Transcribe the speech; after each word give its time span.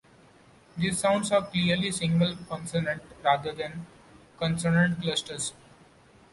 These 0.77 0.97
sounds 0.97 1.31
are 1.31 1.45
clearly 1.45 1.91
single 1.91 2.35
consonants 2.49 3.05
rather 3.23 3.53
than 3.53 3.85
consonant 4.39 4.99
clusters. 4.99 5.53